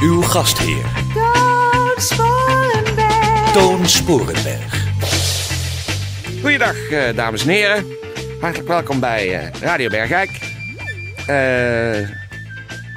Uw 0.00 0.22
gastheer, 0.22 0.84
Toon 1.14 1.96
Sporenberg. 1.96 3.52
Toon 3.52 3.88
Sporenberg. 3.88 4.86
Goeiedag, 6.40 6.88
eh, 6.90 7.16
dames 7.16 7.42
en 7.42 7.48
heren. 7.48 7.86
Hartelijk 8.40 8.68
welkom 8.68 9.00
bij 9.00 9.38
eh, 9.38 9.60
Radio 9.60 9.88
Bergijk. 9.88 10.30
Eh, 11.26 12.08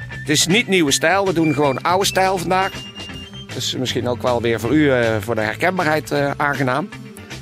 het 0.08 0.28
is 0.28 0.46
niet 0.46 0.68
nieuwe 0.68 0.92
stijl, 0.92 1.26
we 1.26 1.32
doen 1.32 1.54
gewoon 1.54 1.82
oude 1.82 2.06
stijl 2.06 2.38
vandaag. 2.38 2.72
Dat 3.46 3.56
is 3.56 3.76
misschien 3.76 4.08
ook 4.08 4.22
wel 4.22 4.42
weer 4.42 4.60
voor 4.60 4.70
u, 4.70 4.92
eh, 4.92 5.16
voor 5.20 5.34
de 5.34 5.40
herkenbaarheid, 5.40 6.10
eh, 6.10 6.30
aangenaam. 6.36 6.88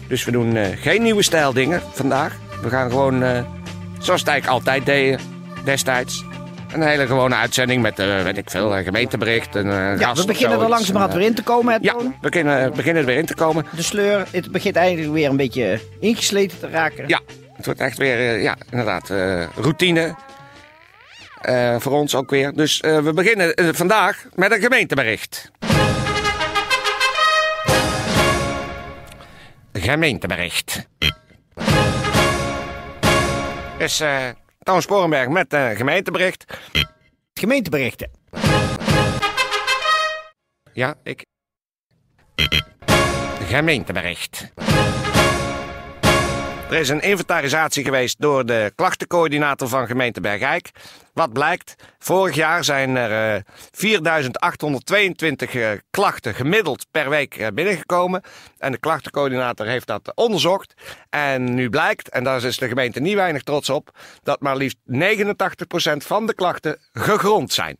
Dus 0.08 0.24
we 0.24 0.30
doen 0.30 0.56
eh, 0.56 0.66
geen 0.80 1.02
nieuwe 1.02 1.22
stijl 1.22 1.52
dingen 1.52 1.82
vandaag. 1.92 2.36
We 2.62 2.68
gaan 2.68 2.90
gewoon, 2.90 3.22
eh, 3.22 3.44
zoals 3.98 4.20
het 4.20 4.28
eigenlijk 4.28 4.46
altijd 4.46 4.86
deden 4.86 5.20
destijds... 5.64 6.24
Een 6.72 6.82
hele 6.82 7.06
gewone 7.06 7.34
uitzending 7.34 7.82
met, 7.82 7.98
eh, 7.98 8.22
weet 8.22 8.36
ik 8.36 8.50
veel, 8.50 8.76
een 8.76 8.84
gemeentebericht, 8.84 9.54
een 9.54 9.70
eh, 9.70 9.98
Ja, 9.98 10.14
we 10.14 10.24
beginnen 10.24 10.60
er 10.60 10.68
langzamerhand 10.68 11.14
weer 11.14 11.26
in 11.26 11.34
te 11.34 11.42
komen, 11.42 11.72
hè, 11.72 11.78
eh, 11.78 11.84
Ja, 11.84 11.96
we 11.96 12.12
beginnen, 12.20 12.70
beginnen 12.74 13.02
er 13.02 13.08
weer 13.08 13.18
in 13.18 13.26
te 13.26 13.34
komen. 13.34 13.66
De 13.76 13.82
sleur, 13.82 14.26
het 14.30 14.52
begint 14.52 14.76
eigenlijk 14.76 15.12
weer 15.12 15.28
een 15.28 15.36
beetje 15.36 15.80
ingesleten 16.00 16.58
te 16.58 16.68
raken. 16.68 17.08
Ja, 17.08 17.20
het 17.56 17.64
wordt 17.64 17.80
echt 17.80 17.98
weer, 17.98 18.40
ja, 18.40 18.56
inderdaad, 18.70 19.08
routine. 19.54 20.14
Voor 21.78 21.92
ons 21.92 22.14
ook 22.14 22.30
weer. 22.30 22.52
Dus 22.52 22.80
we 22.80 23.12
beginnen 23.14 23.74
vandaag 23.74 24.24
met 24.34 24.52
een 24.52 24.60
gemeentebericht. 24.60 25.50
Gemeentebericht. 29.72 30.86
Dus 33.78 34.02
Toon 34.70 34.82
Sporenberg 34.82 35.28
met 35.28 35.52
een 35.52 35.76
gemeentebericht. 35.76 36.58
Gemeenteberichten. 37.32 38.10
Ja, 40.72 40.94
ik. 41.02 41.24
Gemeentebericht. 43.48 44.52
Er 46.70 46.76
is 46.76 46.88
een 46.88 47.00
inventarisatie 47.00 47.84
geweest 47.84 48.20
door 48.20 48.46
de 48.46 48.72
klachtencoördinator 48.74 49.68
van 49.68 49.86
gemeente 49.86 50.20
Bergijk. 50.20 50.70
Wat 51.12 51.32
blijkt, 51.32 51.74
vorig 51.98 52.34
jaar 52.34 52.64
zijn 52.64 52.96
er 52.96 53.36
eh 53.36 53.42
4822 53.70 55.54
eh, 55.54 55.70
klachten 55.90 56.34
gemiddeld 56.34 56.86
per 56.90 57.08
week 57.08 57.36
eh, 57.36 57.46
binnengekomen. 57.54 58.22
En 58.58 58.72
de 58.72 58.78
klachtencoördinator 58.78 59.66
heeft 59.66 59.86
dat 59.86 60.12
onderzocht. 60.14 60.74
En 61.08 61.54
nu 61.54 61.70
blijkt, 61.70 62.08
en 62.08 62.24
daar 62.24 62.44
is 62.44 62.56
de 62.56 62.68
gemeente 62.68 63.00
niet 63.00 63.14
weinig 63.14 63.42
trots 63.42 63.70
op, 63.70 63.90
dat 64.22 64.40
maar 64.40 64.56
liefst 64.56 64.78
89% 64.86 65.96
van 65.96 66.26
de 66.26 66.34
klachten 66.34 66.78
gegrond 66.92 67.52
zijn. 67.52 67.78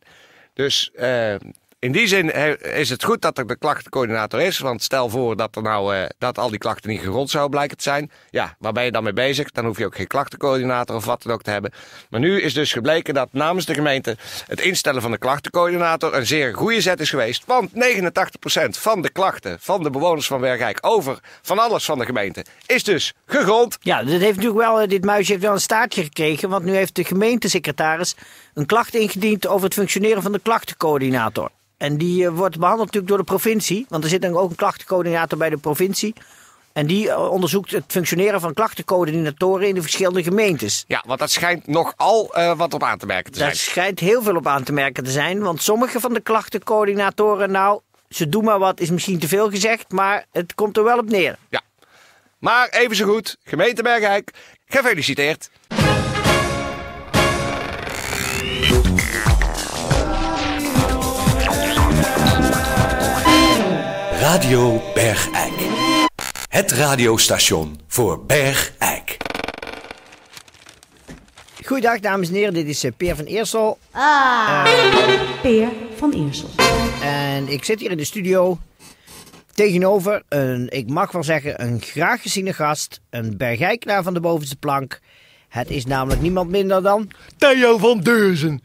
Dus 0.53 0.91
eh, 0.91 1.35
in 1.81 1.91
die 1.91 2.07
zin 2.07 2.33
is 2.75 2.89
het 2.89 3.03
goed 3.03 3.21
dat 3.21 3.37
er 3.37 3.47
de 3.47 3.57
klachtencoördinator 3.57 4.41
is. 4.41 4.59
Want 4.59 4.83
stel 4.83 5.09
voor 5.09 5.35
dat, 5.35 5.55
er 5.55 5.61
nou, 5.61 5.95
eh, 5.95 6.09
dat 6.17 6.37
al 6.37 6.49
die 6.49 6.59
klachten 6.59 6.89
niet 6.89 6.99
gegrond 6.99 7.29
zouden 7.29 7.51
blijken 7.51 7.77
te 7.77 7.83
zijn. 7.83 8.11
Ja, 8.29 8.55
waar 8.59 8.71
ben 8.71 8.83
je 8.83 8.91
dan 8.91 9.03
mee 9.03 9.13
bezig? 9.13 9.51
Dan 9.51 9.65
hoef 9.65 9.77
je 9.77 9.85
ook 9.85 9.95
geen 9.95 10.07
klachtencoördinator 10.07 10.95
of 10.95 11.05
wat 11.05 11.23
dan 11.23 11.33
ook 11.33 11.41
te 11.41 11.49
hebben. 11.49 11.71
Maar 12.09 12.19
nu 12.19 12.41
is 12.41 12.53
dus 12.53 12.73
gebleken 12.73 13.13
dat 13.13 13.27
namens 13.31 13.65
de 13.65 13.73
gemeente 13.73 14.17
het 14.47 14.61
instellen 14.61 15.01
van 15.01 15.11
de 15.11 15.17
klachtencoördinator 15.17 16.15
een 16.15 16.25
zeer 16.25 16.55
goede 16.55 16.81
zet 16.81 16.99
is 16.99 17.09
geweest. 17.09 17.43
Want 17.45 17.71
89% 17.73 18.77
van 18.77 19.01
de 19.01 19.09
klachten 19.09 19.57
van 19.59 19.83
de 19.83 19.89
bewoners 19.89 20.27
van 20.27 20.41
Bergijk 20.41 20.77
over 20.81 21.19
van 21.41 21.59
alles 21.59 21.85
van 21.85 21.99
de 21.99 22.05
gemeente 22.05 22.45
is 22.65 22.83
dus 22.83 23.13
gegrond. 23.25 23.77
Ja, 23.79 24.03
dit, 24.03 24.21
heeft 24.21 24.35
natuurlijk 24.35 24.65
wel, 24.65 24.81
eh, 24.81 24.87
dit 24.87 25.05
muisje 25.05 25.31
heeft 25.31 25.43
wel 25.43 25.53
een 25.53 25.59
staartje 25.59 26.03
gekregen. 26.03 26.49
Want 26.49 26.65
nu 26.65 26.75
heeft 26.75 26.95
de 26.95 27.03
gemeentesecretaris 27.03 28.15
een 28.53 28.65
klacht 28.65 28.95
ingediend 28.95 29.47
over 29.47 29.65
het 29.65 29.73
functioneren 29.73 30.21
van 30.21 30.31
de 30.31 30.39
klachtencoördinator. 30.39 31.49
En 31.81 31.97
die 31.97 32.25
eh, 32.25 32.31
wordt 32.31 32.59
behandeld 32.59 32.85
natuurlijk 32.85 33.07
door 33.07 33.17
de 33.17 33.31
provincie. 33.31 33.85
Want 33.89 34.03
er 34.03 34.09
zit 34.09 34.21
dan 34.21 34.37
ook 34.37 34.49
een 34.49 34.55
klachtencoördinator 34.55 35.37
bij 35.37 35.49
de 35.49 35.57
provincie. 35.57 36.13
En 36.73 36.87
die 36.87 37.09
eh, 37.09 37.31
onderzoekt 37.31 37.71
het 37.71 37.83
functioneren 37.87 38.41
van 38.41 38.53
klachtencoördinatoren 38.53 39.67
in 39.67 39.75
de 39.75 39.81
verschillende 39.81 40.23
gemeentes. 40.23 40.83
Ja, 40.87 41.03
want 41.07 41.19
dat 41.19 41.31
schijnt 41.31 41.67
nogal 41.67 42.33
eh, 42.33 42.57
wat 42.57 42.73
op 42.73 42.83
aan 42.83 42.97
te 42.97 43.05
merken 43.05 43.31
te 43.31 43.37
zijn. 43.37 43.49
Daar 43.49 43.59
schijnt 43.59 43.99
heel 43.99 44.21
veel 44.21 44.35
op 44.35 44.47
aan 44.47 44.63
te 44.63 44.71
merken 44.71 45.03
te 45.03 45.11
zijn. 45.11 45.39
Want 45.39 45.61
sommige 45.61 45.99
van 45.99 46.13
de 46.13 46.21
klachtencoördinatoren, 46.21 47.51
nou, 47.51 47.81
ze 48.09 48.29
doen 48.29 48.43
maar 48.43 48.59
wat, 48.59 48.79
is 48.79 48.89
misschien 48.89 49.19
te 49.19 49.27
veel 49.27 49.49
gezegd. 49.49 49.91
Maar 49.91 50.25
het 50.31 50.55
komt 50.55 50.77
er 50.77 50.83
wel 50.83 50.97
op 50.97 51.09
neer. 51.09 51.37
Ja. 51.49 51.61
Maar 52.39 52.69
even 52.69 52.95
zo 52.95 53.05
goed, 53.05 53.37
gemeente 53.43 53.83
Bergijk, 53.83 54.31
gefeliciteerd. 54.65 55.49
Radio 64.31 64.81
Bergijk. 64.93 65.51
Het 66.49 66.71
radiostation 66.71 67.79
voor 67.87 68.25
Bergijk. 68.25 69.17
Goeiedag, 71.65 71.99
dames 71.99 72.27
en 72.27 72.33
heren. 72.33 72.53
Dit 72.53 72.67
is 72.67 72.83
eh, 72.83 72.91
Peer 72.97 73.15
van 73.15 73.25
Eersel. 73.25 73.77
Peer 75.41 75.69
van 75.95 76.11
Eersel. 76.11 76.49
En 77.01 77.47
ik 77.47 77.63
zit 77.63 77.79
hier 77.79 77.91
in 77.91 77.97
de 77.97 78.05
studio 78.05 78.57
tegenover 79.53 80.23
een, 80.29 80.69
ik 80.69 80.89
mag 80.89 81.11
wel 81.11 81.23
zeggen, 81.23 81.63
een 81.63 81.81
graag 81.81 82.21
geziene 82.21 82.53
gast. 82.53 83.01
Een 83.09 83.37
bergijkenaar 83.37 84.03
van 84.03 84.13
de 84.13 84.19
bovenste 84.19 84.55
plank. 84.55 84.99
Het 85.49 85.69
is 85.69 85.85
namelijk 85.85 86.21
niemand 86.21 86.49
minder 86.49 86.81
dan... 86.81 87.09
Theo 87.37 87.77
van 87.77 87.99
Deurzen. 87.99 88.63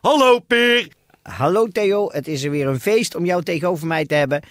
Hallo 0.00 0.38
Peer. 0.38 0.88
Hallo 1.22 1.68
Theo, 1.68 2.08
het 2.12 2.28
is 2.28 2.44
er 2.44 2.50
weer 2.50 2.66
een 2.66 2.80
feest 2.80 3.14
om 3.14 3.24
jou 3.24 3.42
tegenover 3.42 3.86
mij 3.86 4.06
te 4.06 4.14
hebben. 4.14 4.42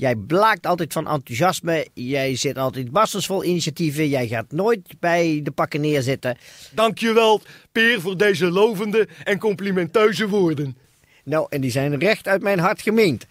Jij 0.00 0.14
blaakt 0.16 0.66
altijd 0.66 0.92
van 0.92 1.08
enthousiasme. 1.08 1.86
Jij 1.94 2.36
zit 2.36 2.58
altijd 2.58 2.90
bastensvol 2.90 3.44
initiatieven. 3.44 4.08
Jij 4.08 4.28
gaat 4.28 4.52
nooit 4.52 4.80
bij 5.00 5.40
de 5.42 5.50
pakken 5.50 5.80
neerzitten. 5.80 6.36
Dankjewel 6.72 7.40
Peer 7.72 8.00
voor 8.00 8.16
deze 8.16 8.50
lovende 8.50 9.08
en 9.24 9.38
complimenteuze 9.38 10.28
woorden. 10.28 10.76
Nou, 11.24 11.46
en 11.48 11.60
die 11.60 11.70
zijn 11.70 11.98
recht 11.98 12.28
uit 12.28 12.42
mijn 12.42 12.58
hart 12.58 12.82
gemeend. 12.82 13.26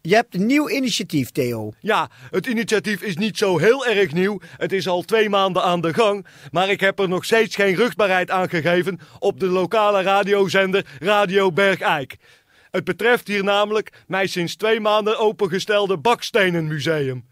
Je 0.00 0.14
hebt 0.14 0.34
een 0.34 0.46
nieuw 0.46 0.68
initiatief, 0.68 1.30
Theo. 1.30 1.72
Ja, 1.80 2.10
het 2.30 2.46
initiatief 2.46 3.02
is 3.02 3.16
niet 3.16 3.38
zo 3.38 3.58
heel 3.58 3.86
erg 3.86 4.12
nieuw. 4.12 4.40
Het 4.56 4.72
is 4.72 4.88
al 4.88 5.02
twee 5.02 5.28
maanden 5.28 5.62
aan 5.62 5.80
de 5.80 5.94
gang. 5.94 6.26
Maar 6.50 6.70
ik 6.70 6.80
heb 6.80 6.98
er 6.98 7.08
nog 7.08 7.24
steeds 7.24 7.54
geen 7.54 7.74
rugbaarheid 7.74 8.30
aan 8.30 8.48
gegeven 8.48 9.00
op 9.18 9.40
de 9.40 9.46
lokale 9.46 10.02
radiozender 10.02 10.86
Radio 10.98 11.52
Bergijk. 11.52 12.16
Het 12.72 12.84
betreft 12.84 13.28
hier 13.28 13.44
namelijk 13.44 13.92
mijn 14.06 14.28
sinds 14.28 14.56
twee 14.56 14.80
maanden 14.80 15.18
opengestelde 15.18 15.98
Bakstenenmuseum. 15.98 17.24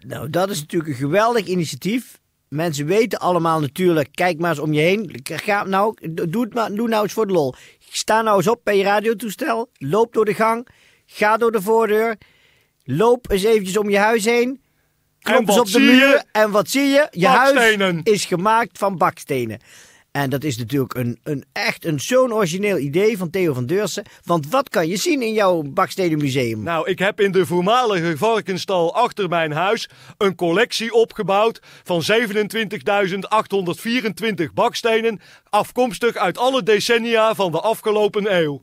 Nou, 0.00 0.30
dat 0.30 0.50
is 0.50 0.60
natuurlijk 0.60 0.90
een 0.90 0.98
geweldig 0.98 1.46
initiatief. 1.46 2.20
Mensen 2.48 2.86
weten 2.86 3.18
allemaal 3.18 3.60
natuurlijk, 3.60 4.08
kijk 4.12 4.38
maar 4.38 4.50
eens 4.50 4.58
om 4.58 4.72
je 4.72 4.80
heen. 4.80 5.20
Ga, 5.22 5.64
nou, 5.64 5.94
doe, 6.28 6.44
het 6.44 6.54
maar, 6.54 6.74
doe 6.74 6.88
nou 6.88 7.02
eens 7.02 7.12
voor 7.12 7.26
de 7.26 7.32
lol. 7.32 7.54
Sta 7.78 8.22
nou 8.22 8.36
eens 8.36 8.48
op 8.48 8.60
bij 8.64 8.76
je 8.76 8.82
radiotoestel. 8.82 9.70
Loop 9.78 10.12
door 10.12 10.24
de 10.24 10.34
gang. 10.34 10.68
Ga 11.06 11.36
door 11.36 11.52
de 11.52 11.62
voordeur. 11.62 12.16
Loop 12.84 13.30
eens 13.30 13.44
eventjes 13.44 13.76
om 13.76 13.90
je 13.90 13.98
huis 13.98 14.24
heen. 14.24 14.60
Klop 15.20 15.40
En 15.40 15.48
eens 15.48 15.58
op 15.58 15.70
de 15.70 15.80
muur. 15.80 16.24
En 16.32 16.50
wat 16.50 16.68
zie 16.68 16.86
je? 16.86 17.08
Je 17.10 17.26
Bakstenen. 17.26 17.94
huis 17.94 18.02
is 18.02 18.24
gemaakt 18.24 18.78
van 18.78 18.96
bakstenen. 18.98 19.60
En 20.16 20.30
dat 20.30 20.44
is 20.44 20.58
natuurlijk 20.58 20.94
een, 20.94 21.18
een 21.22 21.44
echt 21.52 21.84
een 21.84 22.00
zo'n 22.00 22.32
origineel 22.32 22.78
idee 22.78 23.16
van 23.16 23.30
Theo 23.30 23.52
van 23.52 23.66
Deursen. 23.66 24.04
Want 24.24 24.50
wat 24.50 24.68
kan 24.68 24.88
je 24.88 24.96
zien 24.96 25.22
in 25.22 25.32
jouw 25.32 25.62
bakstenen 25.62 26.18
museum? 26.18 26.62
Nou, 26.62 26.90
ik 26.90 26.98
heb 26.98 27.20
in 27.20 27.32
de 27.32 27.46
voormalige 27.46 28.16
varkenstal 28.16 28.94
achter 28.94 29.28
mijn 29.28 29.52
huis 29.52 29.88
een 30.18 30.34
collectie 30.34 30.92
opgebouwd 30.92 31.60
van 31.82 32.02
27.824 32.12 32.16
bakstenen, 34.54 35.20
afkomstig 35.48 36.16
uit 36.16 36.38
alle 36.38 36.62
decennia 36.62 37.34
van 37.34 37.52
de 37.52 37.60
afgelopen 37.60 38.36
eeuw. 38.36 38.62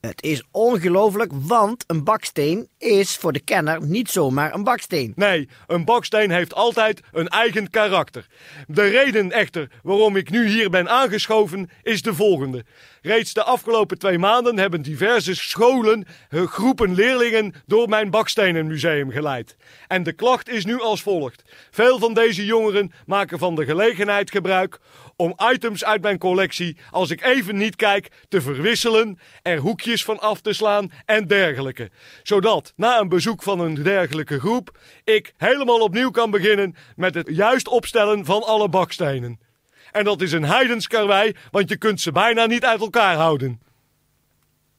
Het 0.00 0.22
is 0.22 0.42
ongelooflijk, 0.50 1.32
want 1.34 1.84
een 1.86 2.04
baksteen 2.04 2.68
is 2.78 3.16
voor 3.16 3.32
de 3.32 3.40
kenner 3.40 3.82
niet 3.82 4.10
zomaar 4.10 4.54
een 4.54 4.64
baksteen. 4.64 5.12
Nee, 5.16 5.48
een 5.66 5.84
baksteen 5.84 6.30
heeft 6.30 6.54
altijd 6.54 7.00
een 7.12 7.28
eigen 7.28 7.70
karakter. 7.70 8.26
De 8.66 8.88
reden 8.88 9.32
echter 9.32 9.70
waarom 9.82 10.16
ik 10.16 10.30
nu 10.30 10.48
hier 10.48 10.70
ben 10.70 10.88
aangeschoven 10.88 11.70
is 11.82 12.02
de 12.02 12.14
volgende. 12.14 12.64
Reeds 13.02 13.32
de 13.32 13.42
afgelopen 13.42 13.98
twee 13.98 14.18
maanden 14.18 14.58
hebben 14.58 14.82
diverse 14.82 15.34
scholen 15.34 16.06
hun 16.28 16.46
groepen 16.46 16.94
leerlingen 16.94 17.54
door 17.66 17.88
mijn 17.88 18.10
Bakstenenmuseum 18.10 19.10
geleid. 19.10 19.56
En 19.86 20.02
de 20.02 20.12
klacht 20.12 20.48
is 20.48 20.64
nu 20.64 20.80
als 20.80 21.02
volgt. 21.02 21.42
Veel 21.70 21.98
van 21.98 22.14
deze 22.14 22.44
jongeren 22.44 22.92
maken 23.06 23.38
van 23.38 23.54
de 23.54 23.64
gelegenheid 23.64 24.30
gebruik 24.30 24.78
om 25.16 25.34
items 25.52 25.84
uit 25.84 26.02
mijn 26.02 26.18
collectie, 26.18 26.76
als 26.90 27.10
ik 27.10 27.22
even 27.22 27.56
niet 27.56 27.76
kijk, 27.76 28.08
te 28.28 28.40
verwisselen, 28.40 29.18
er 29.42 29.58
hoekjes 29.58 30.04
van 30.04 30.20
af 30.20 30.40
te 30.40 30.52
slaan 30.52 30.90
en 31.04 31.26
dergelijke. 31.26 31.90
Zodat 32.22 32.72
na 32.76 32.98
een 32.98 33.08
bezoek 33.08 33.42
van 33.42 33.60
een 33.60 33.82
dergelijke 33.82 34.38
groep 34.38 34.78
ik 35.04 35.32
helemaal 35.36 35.80
opnieuw 35.80 36.10
kan 36.10 36.30
beginnen 36.30 36.74
met 36.96 37.14
het 37.14 37.28
juist 37.30 37.68
opstellen 37.68 38.24
van 38.24 38.42
alle 38.42 38.68
bakstenen. 38.68 39.47
En 39.92 40.04
dat 40.04 40.20
is 40.22 40.32
een 40.32 40.44
heidenskarwei, 40.44 41.32
want 41.50 41.68
je 41.68 41.76
kunt 41.76 42.00
ze 42.00 42.12
bijna 42.12 42.46
niet 42.46 42.64
uit 42.64 42.80
elkaar 42.80 43.16
houden. 43.16 43.60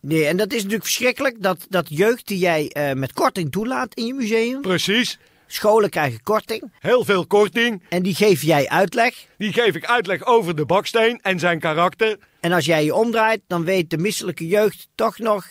Nee, 0.02 0.26
en 0.26 0.38
dat 0.38 0.52
is 0.52 0.58
natuurlijk 0.58 0.84
verschrikkelijk, 0.84 1.42
dat, 1.42 1.66
dat 1.70 1.86
jeugd 1.90 2.28
die 2.28 2.38
jij 2.38 2.70
eh, 2.70 2.94
met 2.94 3.14
korting 3.14 3.52
toelaat 3.52 3.94
in 3.94 4.06
je 4.06 4.14
museum. 4.14 4.62
Precies, 4.62 5.20
Scholen 5.52 5.90
krijgen 5.90 6.24
korting 6.24 6.72
heel 6.80 7.06
veel 7.06 7.28
korting. 7.28 7.84
en 7.90 8.04
die 8.04 8.16
geef 8.16 8.42
jij 8.42 8.70
uitleg. 8.70 9.26
Die 9.38 9.54
geef 9.54 9.76
ik 9.76 9.86
uitleg 9.86 10.26
over 10.26 10.56
de 10.56 10.66
baksteen 10.66 11.20
en 11.22 11.40
zijn 11.40 11.60
karakter. 11.60 12.18
En 12.40 12.52
als 12.52 12.66
jij 12.66 12.84
je 12.84 12.96
omdraait, 12.96 13.42
dan 13.48 13.64
weet 13.64 13.90
de 13.90 13.98
misselijke 13.98 14.48
jeugd 14.48 14.88
toch 14.96 15.18
nog 15.18 15.48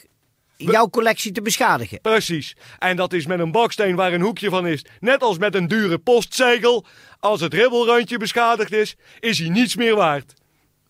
jouw 0.59 0.89
collectie 0.89 1.33
te 1.33 1.43
beschadigen. 1.43 2.01
Precies. 2.01 2.57
En 2.79 2.97
dat 2.97 3.13
is 3.13 3.27
met 3.27 3.39
een 3.39 3.53
baksteen 3.53 3.97
waar 3.97 4.13
een 4.13 4.21
hoekje 4.21 4.51
van 4.51 4.67
is. 4.67 4.85
Net 5.01 5.23
als 5.23 5.39
met 5.39 5.55
een 5.55 5.69
dure 5.69 5.99
postzegel. 5.99 6.87
Als 7.21 7.41
het 7.41 7.55
ribbelrandje 7.55 8.19
beschadigd 8.19 8.73
is, 8.73 8.97
is 9.21 9.39
hij 9.39 9.49
niets 9.49 9.77
meer 9.77 9.97
waard. 9.97 10.35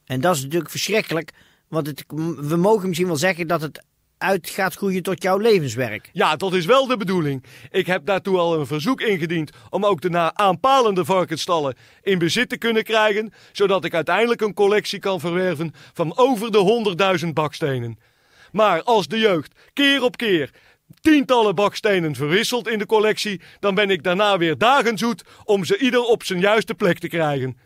En 0.05 0.21
dat 0.21 0.37
is 0.37 0.43
natuurlijk 0.43 0.71
verschrikkelijk, 0.71 1.31
want 1.69 1.87
het, 1.87 2.05
we 2.37 2.57
mogen 2.57 2.87
misschien 2.87 3.09
wel 3.09 3.17
zeggen 3.17 3.47
dat 3.47 3.61
het 3.61 3.83
uit 4.19 4.51
gaat 4.51 4.75
groeien 4.75 5.03
tot 5.03 5.23
jouw 5.23 5.39
levenswerk. 5.39 6.11
Ja, 6.13 6.37
dat 6.37 6.55
is 6.55 6.67
wel 6.67 6.87
de 6.87 6.97
bedoeling. 6.97 7.45
Ik 7.71 7.87
heb 7.87 8.07
daartoe 8.07 8.39
al 8.39 8.59
een 8.59 8.67
verzoek 8.67 9.01
ingediend 9.01 9.51
om 9.71 9.85
ook 9.85 10.01
de 10.01 10.11
na 10.11 10.35
aanpalende 10.35 11.05
varkensstallen 11.05 11.77
in 12.03 12.19
bezit 12.19 12.49
te 12.49 12.59
kunnen 12.59 12.83
krijgen, 12.85 13.33
zodat 13.53 13.85
ik 13.85 13.95
uiteindelijk 13.95 14.41
een 14.41 14.55
collectie 14.55 14.99
kan 14.99 15.21
verwerven 15.21 15.75
van 15.93 16.17
over 16.17 16.51
de 16.51 17.19
100.000 17.25 17.29
bakstenen. 17.33 17.99
Maar 18.53 18.83
als 18.83 19.09
de 19.09 19.19
jeugd 19.19 19.53
keer 19.73 20.03
op 20.03 20.17
keer 20.17 20.51
tientallen 21.01 21.55
bakstenen 21.55 22.15
verwisselt 22.15 22.69
in 22.69 22.79
de 22.79 22.87
collectie, 22.87 23.41
dan 23.61 23.75
ben 23.75 23.91
ik 23.91 24.03
daarna 24.03 24.39
weer 24.39 24.59
dagen 24.59 24.99
zoet 24.99 25.25
om 25.45 25.65
ze 25.65 25.79
ieder 25.79 26.03
op 26.03 26.25
zijn 26.25 26.41
juiste 26.41 26.75
plek 26.75 26.99
te 26.99 27.09
krijgen. 27.09 27.59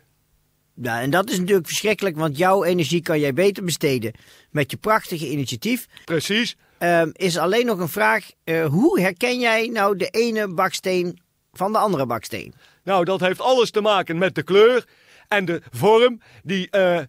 Ja, 0.75 1.01
en 1.01 1.09
dat 1.09 1.29
is 1.29 1.39
natuurlijk 1.39 1.67
verschrikkelijk, 1.67 2.17
want 2.17 2.37
jouw 2.37 2.63
energie 2.63 3.01
kan 3.01 3.19
jij 3.19 3.33
beter 3.33 3.63
besteden 3.63 4.13
met 4.51 4.71
je 4.71 4.77
prachtige 4.77 5.29
initiatief. 5.29 5.87
Precies. 6.05 6.55
Ehm, 6.77 7.09
is 7.13 7.37
alleen 7.37 7.65
nog 7.65 7.79
een 7.79 7.89
vraag, 7.89 8.29
eh, 8.43 8.65
hoe 8.65 8.99
herken 8.99 9.39
jij 9.39 9.67
nou 9.67 9.97
de 9.97 10.07
ene 10.07 10.47
baksteen 10.47 11.21
van 11.51 11.71
de 11.71 11.77
andere 11.77 12.05
baksteen? 12.05 12.53
Nou, 12.83 13.05
dat 13.05 13.19
heeft 13.19 13.41
alles 13.41 13.71
te 13.71 13.81
maken 13.81 14.17
met 14.17 14.35
de 14.35 14.43
kleur 14.43 14.85
en 15.27 15.45
de 15.45 15.61
vorm 15.71 16.21
die, 16.43 16.69
eh, 16.69 16.99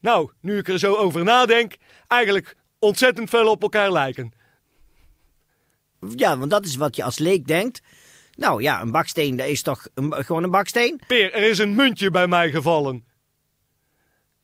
nou, 0.00 0.30
nu 0.40 0.58
ik 0.58 0.68
er 0.68 0.78
zo 0.78 0.94
over 0.94 1.24
nadenk, 1.24 1.76
eigenlijk 2.06 2.56
ontzettend 2.80 3.30
veel 3.30 3.50
op 3.50 3.62
elkaar 3.62 3.92
lijken. 3.92 4.32
Ja, 6.16 6.38
want 6.38 6.50
dat 6.50 6.64
is 6.64 6.76
wat 6.76 6.96
je 6.96 7.04
als 7.04 7.18
leek 7.18 7.46
denkt. 7.46 7.82
Nou 8.36 8.62
ja, 8.62 8.80
een 8.80 8.90
baksteen, 8.90 9.36
dat 9.36 9.46
is 9.46 9.62
toch 9.62 9.86
een, 9.94 10.24
gewoon 10.24 10.42
een 10.42 10.50
baksteen? 10.50 11.00
Peer, 11.06 11.32
er 11.32 11.42
is 11.42 11.58
een 11.58 11.74
muntje 11.74 12.10
bij 12.10 12.26
mij 12.26 12.50
gevallen. 12.50 13.04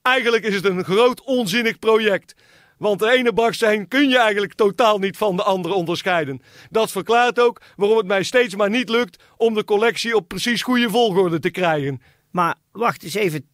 Eigenlijk 0.03 0.45
is 0.45 0.55
het 0.55 0.65
een 0.65 0.85
groot 0.85 1.23
onzinnig 1.23 1.79
project. 1.79 2.35
Want 2.79 2.99
de 2.99 3.11
ene 3.11 3.33
baksteen 3.33 3.89
kun 3.89 4.09
je 4.09 4.19
eigenlijk 4.19 4.55
totaal 4.55 4.99
niet 4.99 5.17
van 5.17 5.37
de 5.37 5.43
andere 5.43 5.75
onderscheiden. 5.75 6.43
Dat 6.71 6.91
verklaart 6.91 7.41
ook 7.41 7.61
waarom 7.77 7.97
het 7.97 8.07
mij 8.07 8.23
steeds 8.23 8.55
maar 8.55 8.71
niet 8.71 8.89
lukt 8.89 9.23
om 9.37 9.55
de 9.55 9.65
collectie 9.65 10.17
op 10.17 10.29
precies 10.29 10.63
goede 10.63 10.91
volgorde 10.91 11.39
te 11.39 11.51
krijgen. 11.51 12.03
Maar 12.31 12.55
wacht 12.73 13.03
eens 13.03 13.15
even, 13.15 13.49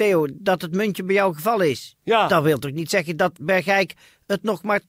Theo, 0.00 0.26
dat 0.32 0.62
het 0.62 0.74
muntje 0.74 1.02
bij 1.02 1.14
jou 1.14 1.34
gevallen 1.34 1.70
is. 1.70 1.96
Ja. 2.02 2.28
Dat 2.28 2.42
wil 2.42 2.58
toch 2.58 2.70
niet 2.72 2.90
zeggen 2.90 3.16
dat 3.16 3.32
Bergijk 3.40 3.94
het 4.26 4.42
nog 4.42 4.62
maar 4.62 4.80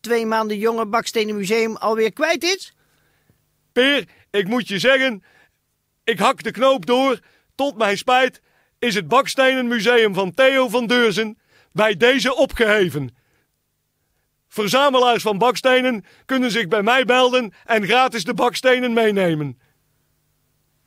twee 0.00 0.26
maanden 0.26 0.58
jonge 0.58 0.86
bakstenen 0.86 1.36
museum 1.36 1.76
alweer 1.76 2.12
kwijt 2.12 2.42
is? 2.42 2.74
Peer, 3.72 4.08
ik 4.30 4.48
moet 4.48 4.68
je 4.68 4.78
zeggen, 4.78 5.22
ik 6.04 6.18
hak 6.18 6.42
de 6.42 6.50
knoop 6.50 6.86
door. 6.86 7.18
Tot 7.54 7.76
mijn 7.76 7.98
spijt 7.98 8.40
is 8.78 8.94
het 8.94 9.08
Bakstenen 9.08 9.66
Museum 9.66 10.14
van 10.14 10.34
Theo 10.34 10.68
van 10.68 10.86
Deurzen 10.86 11.38
bij 11.72 11.96
deze 11.96 12.34
opgeheven. 12.34 13.16
Verzamelaars 14.48 15.22
van 15.22 15.38
bakstenen 15.38 16.04
kunnen 16.26 16.50
zich 16.50 16.68
bij 16.68 16.82
mij 16.82 17.04
belden 17.04 17.52
en 17.64 17.84
gratis 17.86 18.24
de 18.24 18.34
bakstenen 18.34 18.92
meenemen. 18.92 19.60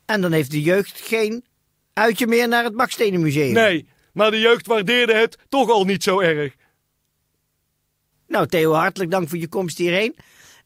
En 0.06 0.22
dan 0.22 0.32
heeft 0.32 0.52
de 0.52 0.62
jeugd 0.62 1.02
geen 1.02 1.46
uitje 1.94 2.28
meer 2.28 2.48
naar 2.48 2.64
het 2.64 2.76
bakstenen 2.76 3.22
museum. 3.22 3.54
Nee, 3.54 3.88
maar 4.14 4.32
de 4.32 4.40
jeugd 4.40 4.68
waardeerde 4.68 5.14
het 5.14 5.38
toch 5.50 5.70
al 5.70 5.86
niet 5.86 6.04
zo 6.04 6.20
erg. 6.20 6.56
Nou 8.28 8.48
Theo, 8.48 8.74
hartelijk 8.74 9.12
dank 9.12 9.30
voor 9.30 9.38
je 9.38 9.48
komst 9.48 9.78
hierheen. 9.78 10.16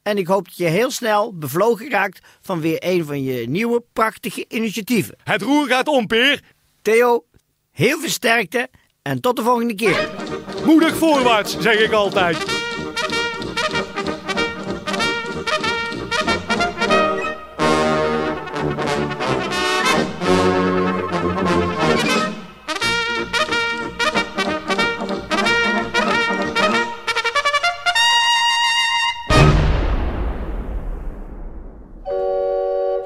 En 0.04 0.18
ik 0.18 0.28
hoop 0.28 0.46
dat 0.46 0.58
je 0.58 0.66
heel 0.66 0.92
snel 0.92 1.38
bevlogen 1.38 1.90
raakt 1.90 2.20
van 2.42 2.62
weer 2.62 2.78
een 2.80 3.06
van 3.06 3.24
je 3.24 3.50
nieuwe 3.50 3.84
prachtige 3.94 4.46
initiatieven. 4.48 5.16
Het 5.24 5.42
roer 5.42 5.68
gaat 5.68 5.88
om, 5.88 6.08
Peer. 6.08 6.42
Theo, 6.82 7.26
heel 7.72 8.00
veel 8.00 8.10
sterkte 8.10 8.70
en 9.02 9.22
tot 9.22 9.36
de 9.36 9.42
volgende 9.44 9.76
keer. 9.76 10.10
Moedig 10.66 10.96
voorwaarts, 10.96 11.60
zeg 11.60 11.80
ik 11.80 11.92
altijd. 11.92 12.38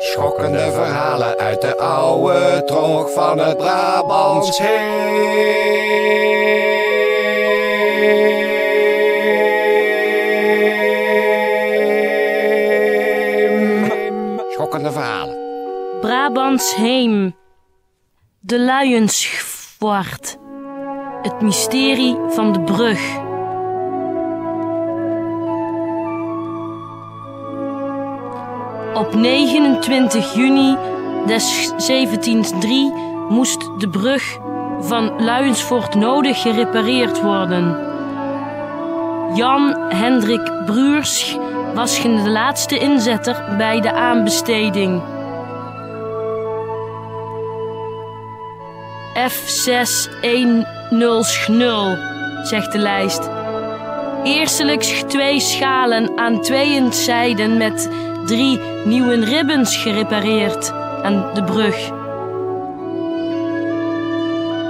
Schokkende 0.10 0.72
verhalen 0.72 1.38
uit 1.38 1.62
de 1.62 1.78
oude 1.78 2.64
tronk 2.66 3.10
van 3.10 3.40
het 3.40 3.58
Brabants 3.58 4.58
heem. 4.58 4.90
Schokkende 14.52 14.92
verhalen. 14.92 15.38
Brabants 16.02 16.76
heem. 16.76 17.36
De 18.40 18.60
luiensvoort. 18.60 20.38
Het 21.22 21.42
mysterie 21.42 22.18
van 22.30 22.54
de 22.54 22.62
brug. 22.62 23.28
Op 29.00 29.16
29 29.16 30.34
juni 30.34 30.78
des 31.26 31.72
1703 31.88 32.94
moest 33.30 33.80
de 33.80 33.90
brug 33.90 34.38
van 34.80 35.24
Luiensvoort 35.24 35.96
nodig 35.96 36.42
gerepareerd 36.42 37.22
worden. 37.22 37.78
Jan 39.34 39.76
Hendrik 39.90 40.52
Bruurs 40.66 41.38
was 41.74 42.02
de 42.02 42.30
laatste 42.30 42.78
inzetter 42.78 43.56
bij 43.58 43.82
de 43.82 43.92
aanbesteding. 43.92 45.02
F610 49.14 50.68
zegt 52.44 52.72
de 52.72 52.80
lijst. 52.80 53.30
Eerstelijks 54.24 55.04
twee 55.08 55.40
schalen 55.40 56.18
aan 56.18 56.42
tweeën 56.42 56.94
zijden 56.94 57.58
met 57.58 57.90
drie 58.30 58.60
nieuwe 58.86 59.26
ribbens 59.26 59.78
gerepareerd 59.78 60.72
aan 61.04 61.30
de 61.34 61.44
brug. 61.44 61.76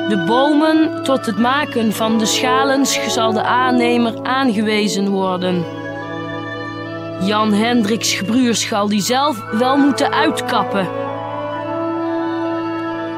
De 0.09 0.23
bomen 0.27 1.03
tot 1.03 1.25
het 1.25 1.37
maken 1.37 1.93
van 1.93 2.17
de 2.17 2.25
schalen 2.25 2.85
zal 2.85 3.33
de 3.33 3.43
aannemer 3.43 4.23
aangewezen 4.23 5.09
worden. 5.09 5.65
Jan 7.21 7.53
Hendricks 7.53 8.13
Gebruurs 8.13 8.67
zal 8.67 8.87
die 8.87 9.01
zelf 9.01 9.41
wel 9.51 9.77
moeten 9.77 10.13
uitkappen. 10.13 10.87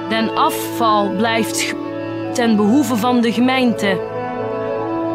Den 0.09 0.35
afval 0.35 1.09
blijft 1.09 1.75
ten 2.33 2.55
behoeve 2.55 2.95
van 2.95 3.21
de 3.21 3.31
gemeente. 3.31 3.99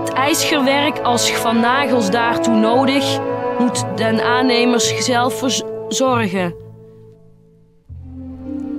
Het 0.01 0.13
ijsgerwerk 0.13 0.99
als 0.99 1.31
van 1.31 1.61
nagels 1.61 2.11
daartoe 2.11 2.55
nodig, 2.55 3.19
moet 3.59 3.85
den 3.97 4.25
aannemers 4.25 5.05
zelf 5.05 5.39
verzorgen. 5.39 6.55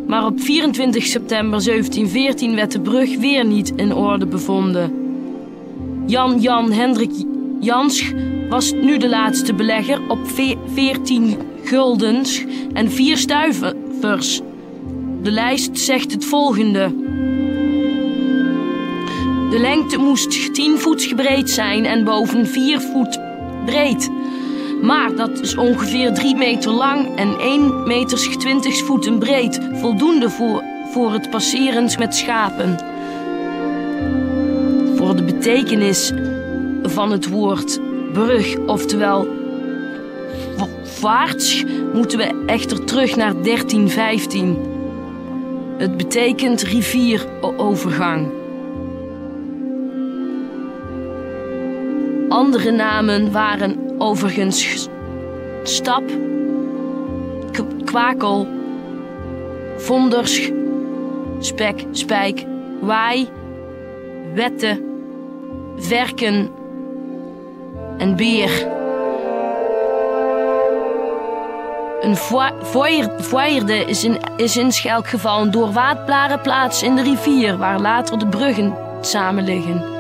Maar 0.08 0.26
op 0.26 0.40
24 0.40 1.06
september 1.06 1.64
1714 1.64 2.56
werd 2.56 2.72
de 2.72 2.80
brug 2.80 3.18
weer 3.18 3.46
niet 3.46 3.74
in 3.76 3.94
orde 3.94 4.26
bevonden. 4.26 5.06
Jan 6.06 6.40
Jan 6.40 6.72
Hendrik 6.72 7.12
Jansch 7.60 8.12
was 8.50 8.72
nu 8.72 8.98
de 8.98 9.10
laatste 9.10 9.54
belegger 9.54 10.02
op 10.08 10.20
ve- 10.24 10.58
14 10.74 11.38
guldens 11.64 12.46
en 12.74 12.92
4 12.92 13.18
stuivers. 13.18 14.42
De 15.22 15.32
lijst 15.32 15.80
zegt 15.80 16.12
het 16.12 16.26
volgende. 16.26 16.96
De 19.50 19.60
lengte 19.60 19.98
moest 19.98 20.54
10 20.54 20.78
voet 20.78 21.14
breed 21.16 21.50
zijn 21.50 21.86
en 21.86 22.04
boven 22.04 22.48
4 22.48 22.80
voet 22.82 23.20
breed. 23.66 24.10
Maar 24.82 25.16
dat 25.16 25.40
is 25.42 25.56
ongeveer 25.56 26.14
3 26.14 26.36
meter 26.36 26.72
lang 26.72 27.16
en 27.16 27.40
1 27.40 27.88
meter 27.88 28.38
20 28.38 28.84
voeten 28.84 29.20
breed. 29.20 29.60
Voldoende 29.74 30.30
voor, 30.30 30.64
voor 30.92 31.14
het 31.14 31.30
passeren 31.30 31.90
met 32.00 32.16
schapen. 32.16 32.78
Voor 34.96 35.16
de 35.16 35.24
betekenis 35.24 36.12
van 36.84 37.12
het 37.12 37.30
woord 37.30 37.80
brug, 38.14 38.58
oftewel 38.58 39.28
va- 40.58 40.68
vaarts, 40.84 41.64
moeten 41.94 42.18
we 42.18 42.44
echter 42.46 42.84
terug 42.84 43.16
naar 43.16 43.34
1315. 43.42 44.58
Het 45.78 45.98
betekent 45.98 46.62
rivierovergang. 46.62 48.28
Andere 52.30 52.72
namen 52.72 53.32
waren 53.32 53.87
overigens 53.98 54.88
stap, 55.64 56.04
kwakel, 57.86 58.48
vonders, 59.78 60.52
spek, 61.40 61.86
spijk, 61.92 62.46
waai, 62.82 63.30
wetten, 64.34 64.86
werken 65.90 66.50
en 67.98 68.16
beer. 68.16 68.76
Een 72.02 72.16
voi- 72.16 72.54
voier- 72.62 73.12
voierde 73.18 73.86
is 73.86 74.04
in, 74.04 74.18
is 74.38 74.58
in 74.58 74.72
Schelk 74.72 75.08
geval 75.08 75.42
een 75.42 75.52
doorwaadbare 75.52 76.40
plaats 76.40 76.84
in 76.84 76.96
de 76.96 77.02
rivier 77.02 77.58
waar 77.58 77.80
later 77.80 78.20
de 78.20 78.28
bruggen 78.28 78.78
samen 79.02 79.44
liggen. 79.44 79.97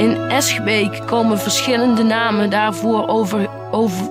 In 0.00 0.16
Eschbeek 0.30 1.06
komen 1.06 1.38
verschillende 1.38 2.02
namen 2.02 2.50
daarvoor 2.50 3.08
over, 3.08 3.48
over, 3.70 4.10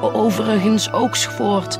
overigens 0.00 0.92
ook 0.92 1.16
voort. 1.16 1.78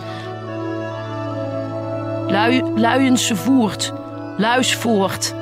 Lui, 2.27 2.63
Luiense 2.75 3.37
Voert, 3.37 3.93
Luisvoort, 4.37 5.35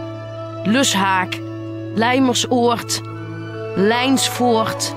Lushaak, 0.64 1.40
Lijmersoord, 1.94 3.00
Lijnsvoort, 3.74 4.94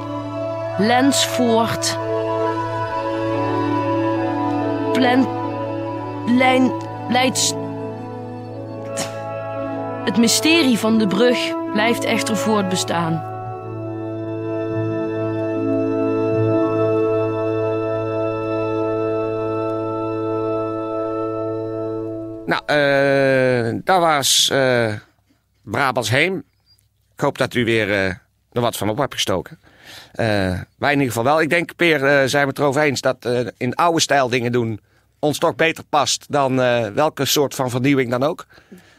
Lensvoort, 0.77 1.97
Plen, 4.93 5.27
Lijn, 6.25 6.71
Leids. 7.09 7.56
Het 10.07 10.17
mysterie 10.17 10.77
van 10.77 10.97
de 10.97 11.07
brug 11.07 11.71
blijft 11.71 12.03
echter 12.03 12.37
voortbestaan. 12.37 13.13
Nou, 22.45 22.61
eh 22.65 23.81
dat 23.83 23.99
was 23.99 24.49
eh 24.49 24.93
Brabants 25.61 26.09
Heem. 26.09 26.43
Ik 27.13 27.19
hoop 27.19 27.37
dat 27.37 27.53
u 27.53 27.65
weer 27.65 27.91
er 27.91 28.21
wat 28.51 28.77
van 28.77 28.89
op 28.89 28.97
hebt 28.97 29.13
gestoken. 29.13 29.59
Wij 30.11 30.65
in 30.79 30.89
ieder 30.89 31.07
geval 31.07 31.23
wel. 31.23 31.41
Ik 31.41 31.49
denk, 31.49 31.75
Peer, 31.75 32.29
zijn 32.29 32.43
we 32.43 32.49
het 32.49 32.59
erover 32.59 32.81
eens 32.81 33.01
dat 33.01 33.29
in 33.57 33.75
oude 33.75 34.01
stijl 34.01 34.29
dingen 34.29 34.51
doen 34.51 34.79
ons 35.19 35.37
toch 35.37 35.55
beter 35.55 35.83
past 35.89 36.25
dan 36.29 36.55
welke 36.93 37.25
soort 37.25 37.55
van 37.55 37.69
vernieuwing 37.69 38.09
dan 38.09 38.23
ook. 38.23 38.45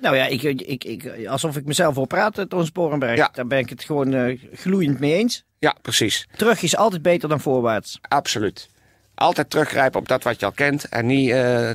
Nou 0.00 0.16
ja, 0.16 0.26
ik, 0.26 0.42
ik, 0.42 0.84
ik, 0.84 1.26
alsof 1.26 1.56
ik 1.56 1.64
mezelf 1.64 1.94
wil 1.94 2.04
praten, 2.04 2.48
Toon 2.48 2.66
Sporenberg. 2.66 3.16
Ja. 3.16 3.30
Daar 3.32 3.46
ben 3.46 3.58
ik 3.58 3.68
het 3.68 3.84
gewoon 3.84 4.14
eh, 4.14 4.38
gloeiend 4.52 5.00
mee 5.00 5.14
eens. 5.14 5.44
Ja, 5.58 5.74
precies. 5.82 6.28
Terug 6.36 6.62
is 6.62 6.76
altijd 6.76 7.02
beter 7.02 7.28
dan 7.28 7.40
voorwaarts. 7.40 7.98
Absoluut. 8.02 8.68
Altijd 9.14 9.50
teruggrijpen 9.50 10.00
op 10.00 10.08
dat 10.08 10.22
wat 10.22 10.40
je 10.40 10.46
al 10.46 10.52
kent 10.52 10.84
en 10.84 11.06
niet 11.06 11.30
eh, 11.30 11.70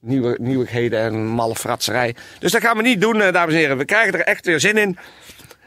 nieuwe, 0.00 0.38
nieuwigheden 0.40 1.00
en 1.00 1.26
malle 1.26 1.54
fratserij. 1.54 2.14
Dus 2.38 2.52
dat 2.52 2.60
gaan 2.60 2.76
we 2.76 2.82
niet 2.82 3.00
doen, 3.00 3.20
eh, 3.20 3.32
dames 3.32 3.54
en 3.54 3.60
heren. 3.60 3.76
We 3.76 3.84
krijgen 3.84 4.12
er 4.12 4.26
echt 4.26 4.46
weer 4.46 4.60
zin 4.60 4.76
in. 4.76 4.98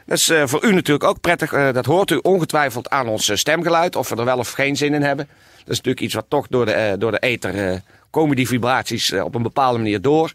Dat 0.06 0.18
is 0.18 0.32
voor 0.44 0.64
u 0.64 0.72
natuurlijk 0.72 1.04
ook 1.04 1.20
prettig. 1.20 1.50
Dat 1.72 1.86
hoort 1.86 2.10
u 2.10 2.18
ongetwijfeld 2.22 2.90
aan 2.90 3.08
ons 3.08 3.38
stemgeluid, 3.38 3.96
of 3.96 4.08
we 4.08 4.16
er 4.16 4.24
wel 4.24 4.38
of 4.38 4.50
geen 4.50 4.76
zin 4.76 4.94
in 4.94 5.02
hebben. 5.02 5.26
Dat 5.56 5.68
is 5.72 5.76
natuurlijk 5.76 6.00
iets 6.00 6.14
wat 6.14 6.24
toch 6.28 6.46
door 6.48 6.66
de, 6.66 6.96
door 6.98 7.10
de 7.10 7.18
ether 7.18 7.82
komen 8.10 8.36
die 8.36 8.48
vibraties 8.48 9.12
op 9.12 9.34
een 9.34 9.42
bepaalde 9.42 9.78
manier 9.78 10.00
door. 10.00 10.32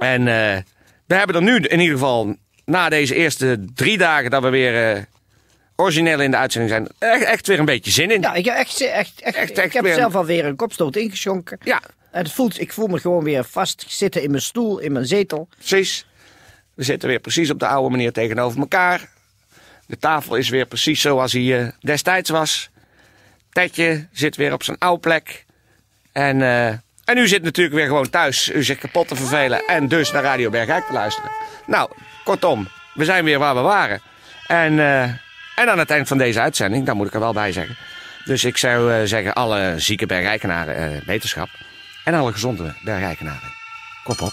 En 0.00 0.20
eh, 0.28 0.58
we 1.06 1.14
hebben 1.14 1.36
er 1.36 1.42
nu 1.42 1.56
in 1.56 1.80
ieder 1.80 1.94
geval, 1.98 2.36
na 2.64 2.88
deze 2.88 3.14
eerste 3.14 3.64
drie 3.74 3.98
dagen 3.98 4.30
dat 4.30 4.42
we 4.42 4.48
weer 4.48 4.94
eh, 4.96 5.02
origineel 5.76 6.20
in 6.20 6.30
de 6.30 6.36
uitzending 6.36 6.72
zijn, 6.72 6.88
echt, 7.12 7.24
echt 7.24 7.46
weer 7.46 7.58
een 7.58 7.64
beetje 7.64 7.90
zin 7.90 8.10
in. 8.10 8.20
Ja, 8.20 8.34
ik 8.34 8.44
heb, 8.44 8.54
echt, 8.54 8.80
echt, 8.80 9.20
echt, 9.20 9.36
Echt, 9.36 9.50
echt 9.50 9.66
ik 9.66 9.72
heb 9.72 9.82
weer- 9.84 9.94
zelf 9.94 10.14
alweer 10.14 10.44
een 10.44 10.56
kopstoot 10.56 10.96
ingeschonken. 10.96 11.58
Ja, 11.64 11.82
En 12.10 12.22
het 12.22 12.32
voelt, 12.32 12.60
ik 12.60 12.72
voel 12.72 12.86
me 12.86 12.98
gewoon 12.98 13.24
weer 13.24 13.44
vast 13.44 13.84
zitten 13.88 14.22
in 14.22 14.30
mijn 14.30 14.42
stoel, 14.42 14.78
in 14.78 14.92
mijn 14.92 15.06
zetel. 15.06 15.48
precies. 15.56 16.06
We 16.74 16.82
zitten 16.84 17.08
weer 17.08 17.18
precies 17.20 17.50
op 17.50 17.58
de 17.58 17.66
oude 17.66 17.90
manier 17.90 18.12
tegenover 18.12 18.60
elkaar. 18.60 19.08
De 19.86 19.98
tafel 19.98 20.34
is 20.36 20.48
weer 20.48 20.66
precies 20.66 21.00
zoals 21.00 21.32
hij 21.32 21.60
eh, 21.60 21.68
destijds 21.80 22.30
was. 22.30 22.70
Tetje 23.52 24.06
zit 24.12 24.36
weer 24.36 24.52
op 24.52 24.62
zijn 24.62 24.78
oude 24.78 25.00
plek. 25.00 25.44
En, 26.12 26.42
en 27.10 27.18
u 27.18 27.28
zit 27.28 27.42
natuurlijk 27.42 27.76
weer 27.76 27.86
gewoon 27.86 28.10
thuis. 28.10 28.50
U 28.52 28.64
zich 28.64 28.78
kapot 28.78 29.08
te 29.08 29.16
vervelen. 29.16 29.66
En 29.66 29.88
dus 29.88 30.12
naar 30.12 30.22
Radio 30.22 30.50
Bergijk 30.50 30.86
te 30.86 30.92
luisteren. 30.92 31.30
Nou, 31.66 31.90
kortom, 32.24 32.68
we 32.94 33.04
zijn 33.04 33.24
weer 33.24 33.38
waar 33.38 33.54
we 33.54 33.60
waren. 33.60 34.00
En, 34.46 34.78
eh, 34.78 35.02
en 35.54 35.70
aan 35.70 35.78
het 35.78 35.90
eind 35.90 36.08
van 36.08 36.18
deze 36.18 36.40
uitzending, 36.40 36.86
daar 36.86 36.96
moet 36.96 37.06
ik 37.06 37.14
er 37.14 37.20
wel 37.20 37.32
bij 37.32 37.52
zeggen. 37.52 37.76
Dus 38.24 38.44
ik 38.44 38.56
zou 38.56 38.92
eh, 38.92 39.00
zeggen, 39.04 39.34
alle 39.34 39.74
zieke 39.76 40.06
Bergijkenaren 40.06 40.76
eh, 40.76 41.06
wetenschap. 41.06 41.48
En 42.04 42.14
alle 42.14 42.32
gezonde 42.32 42.74
Bergijkenaren, 42.84 43.52
kop 44.04 44.20
op. 44.20 44.32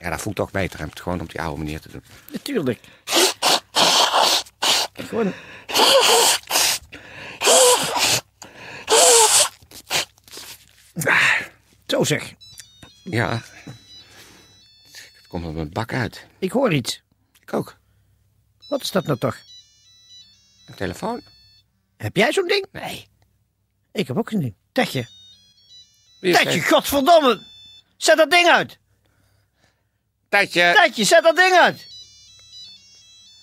Ja, 0.00 0.10
dat 0.10 0.20
voelt 0.20 0.36
toch 0.36 0.50
beter, 0.50 0.80
het 0.80 1.00
gewoon 1.00 1.20
op 1.20 1.30
die 1.30 1.40
oude 1.40 1.58
manier 1.58 1.80
te 1.80 1.88
doen. 1.92 2.02
Natuurlijk. 2.32 2.80
Gewoon. 5.08 5.32
Zo 11.86 11.95
zeg. 12.06 12.34
Ja, 13.04 13.42
het 14.92 15.26
komt 15.28 15.46
op 15.46 15.54
mijn 15.54 15.70
bak 15.70 15.92
uit. 15.92 16.26
Ik 16.38 16.50
hoor 16.50 16.72
iets. 16.72 17.02
Ik 17.40 17.52
ook. 17.52 17.76
Wat 18.68 18.82
is 18.82 18.90
dat 18.90 19.06
nou 19.06 19.18
toch? 19.18 19.36
Een 20.66 20.74
telefoon? 20.74 21.22
Heb 21.96 22.16
jij 22.16 22.32
zo'n 22.32 22.48
ding? 22.48 22.66
Nee. 22.72 23.08
Ik 23.92 24.06
heb 24.06 24.16
ook 24.16 24.30
een 24.30 24.40
ding. 24.40 24.54
Tetje. 24.72 25.08
Tetje, 26.20 26.62
godverdomme. 26.62 27.42
Zet 27.96 28.16
dat 28.16 28.30
ding 28.30 28.48
uit. 28.48 28.78
Tetje 30.28 30.72
Tetje, 30.82 31.04
zet 31.04 31.22
dat 31.22 31.36
ding 31.36 31.54
uit. 31.54 31.86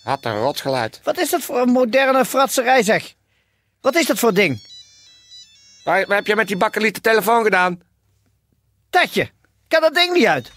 had 0.03 0.25
een 0.25 0.37
rotsgeluid. 0.39 0.99
Wat 1.03 1.17
is 1.17 1.29
dat 1.29 1.41
voor 1.41 1.61
een 1.61 1.69
moderne 1.69 2.25
fratserij 2.25 2.83
zeg? 2.83 3.13
Wat 3.81 3.95
is 3.95 4.05
dat 4.05 4.19
voor 4.19 4.33
ding? 4.33 4.71
Waar, 5.83 6.07
waar 6.07 6.17
heb 6.17 6.27
je 6.27 6.35
met 6.35 6.47
die 6.47 6.57
bakkelieten 6.57 7.01
telefoon 7.01 7.43
gedaan? 7.43 7.81
Tetje, 8.93 9.21
ik 9.67 9.71
heb 9.71 9.81
dat 9.81 9.93
ding 9.93 10.13
niet 10.13 10.25
uit. 10.25 10.51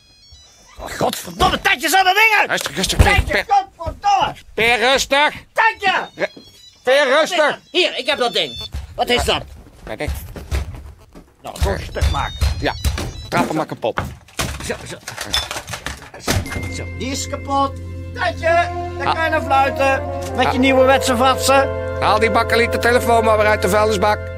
Oh, 0.79 0.91
godverdomme, 0.91 1.61
Tetje, 1.61 1.89
zet 1.89 2.05
dat 2.05 2.15
ding 2.15 2.37
uit. 2.41 2.51
Rustig, 2.51 2.77
rustig. 2.77 2.99
Tetje, 2.99 3.45
godverdomme. 3.49 4.35
Peer, 4.55 4.79
rustig. 4.79 5.35
Tetje. 5.53 6.29
Peer, 6.83 7.07
rustig. 7.21 7.59
Hier, 7.71 7.99
ik 7.99 8.07
heb 8.07 8.19
dat 8.19 8.33
ding. 8.33 8.69
Wat 8.95 9.09
is 9.09 9.25
dat? 9.25 9.43
Kijk, 9.85 9.99
kijk. 9.99 10.11
Nou, 11.43 11.61
zo 11.61 11.77
stuk 11.91 12.11
maken. 12.11 12.37
Ja, 12.61 12.75
trap 13.29 13.47
hem 13.47 13.57
maar 13.57 13.67
kapot. 13.67 14.01
Zo, 14.65 14.75
zo. 14.89 14.97
Zo, 16.75 16.85
die 16.99 17.11
is 17.11 17.29
kapot. 17.29 17.73
Tetje, 18.15 18.69
dan 18.99 19.15
kan 19.15 19.25
je 19.25 19.31
naar 19.31 19.43
fluiten. 19.43 20.03
Met 20.35 20.53
je 20.53 20.59
nieuwe 20.59 20.85
wetse 20.85 21.17
vatsen. 21.17 21.69
Haal 22.01 22.19
die 22.19 22.31
bakkelieten 22.31 22.81
telefoon 22.81 23.25
maar 23.25 23.37
weer 23.37 23.47
uit 23.47 23.63
de 23.63 23.69
vuilnisbak. 23.69 24.36